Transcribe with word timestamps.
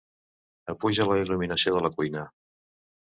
Apuja 0.73 1.05
la 1.09 1.17
il·luminació 1.23 1.75
de 1.75 1.83
la 1.87 1.91
cuina. 1.99 2.25